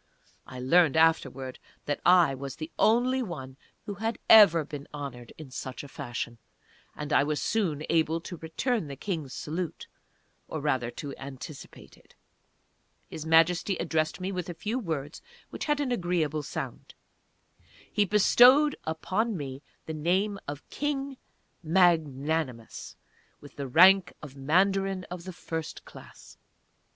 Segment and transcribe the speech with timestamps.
[0.46, 5.50] _(I learned afterwards that I was the only one who had ever been honoured in
[5.50, 6.38] such fashion.
[6.96, 9.88] And I was soon able to return the King's salute,
[10.48, 12.14] or rather to anticipate it.)
[13.10, 16.94] His Majesty addressed me with a few words which had an agreeable sound.
[17.92, 21.18] He bestowed on me the name of "King
[21.62, 22.96] Magnanimous"
[23.42, 26.38] with the rank of Mandarin of the First Class.